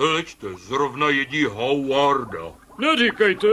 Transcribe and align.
Hleďte, 0.00 0.46
zrovna 0.56 1.08
jedí 1.08 1.44
Howarda. 1.44 2.52
Neříkejte. 2.78 3.48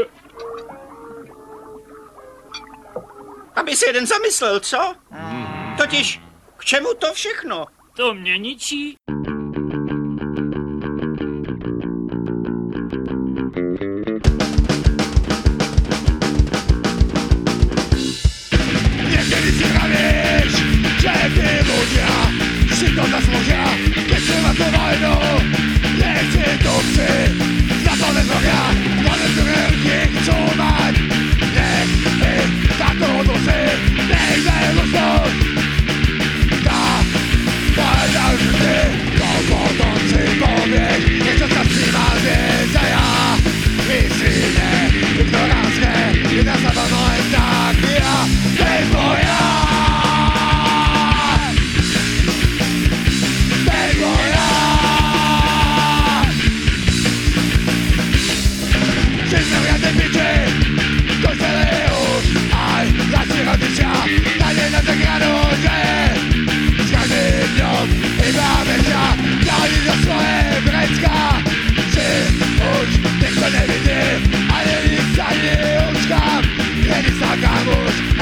Aby 3.55 3.75
si 3.75 3.85
jeden 3.85 4.07
zamyslel, 4.07 4.59
co? 4.59 4.95
Totiž, 5.77 6.21
k 6.57 6.65
čemu 6.65 6.93
to 6.93 7.13
všechno? 7.13 7.65
To 7.95 8.13
mě 8.13 8.37
ničí. 8.37 8.95
Někdy 19.09 19.51
si 19.51 19.63
pravíš, 19.73 20.53
že 20.99 21.13
ty 21.35 21.49
ľudia 21.67 22.11
si 22.71 22.87
to 22.95 23.03
zasloužia, 23.03 23.63
keď 24.07 24.21
si 24.23 24.35
na 24.41 24.53
to 24.55 24.65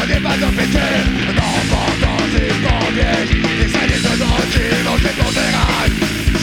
nie 0.07 0.19
ma 0.19 0.37
do 0.37 0.47
No 1.35 1.43
bo 1.69 1.81
powiedz 2.63 3.31
I 3.31 3.91
nie 3.91 3.99
zanosi, 3.99 4.65
może 4.83 5.09
podejrać 5.09 5.91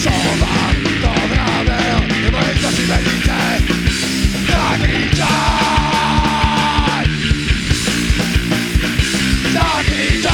Szowa 0.02 0.54
to 1.02 1.12
prawę 1.34 1.78
Nie 2.24 2.30
boję 2.30 2.54
co 2.62 2.76
ci 2.76 2.82
będziecie 2.82 3.42
Zagniczaj 4.48 5.62
Zagniczaj 9.52 10.32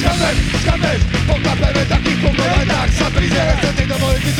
Skamy, 0.00 0.30
skamy 0.62 0.98
Potrafiamy 1.26 1.86
takich 1.86 2.18
pomyłek 2.18 2.68
Tak, 2.68 2.90
sam 2.90 3.12
prizerem, 3.12 3.88
do 3.88 3.98
moich 3.98 4.35